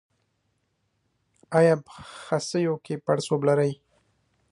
ایا 1.57 1.73
په 1.85 1.93
خصیو 2.23 2.75
کې 2.85 2.95
پړسوب 3.05 3.41
لرئ؟ 3.49 3.71